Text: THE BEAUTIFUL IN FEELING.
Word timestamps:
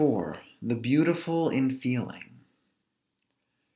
THE 0.63 0.73
BEAUTIFUL 0.81 1.49
IN 1.49 1.77
FEELING. 1.77 2.39